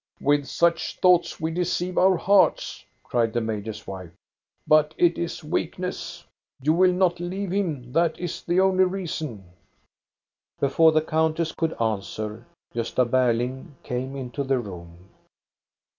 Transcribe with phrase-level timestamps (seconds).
[0.19, 4.09] With such thoughts we deceive our hearts," cried the major's wife;
[4.65, 6.23] but it is weakness.
[6.59, 9.43] You will not leave him, that is the only reason."
[10.59, 15.07] Before the countess could answer, Gosta Berling came into the room.